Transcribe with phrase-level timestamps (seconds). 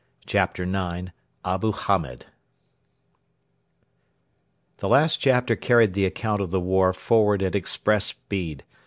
[0.25, 1.09] CHAPTER IX:
[1.45, 2.25] ABU HAMED
[4.77, 8.63] The last chapter carried the account of the war forward at express speed.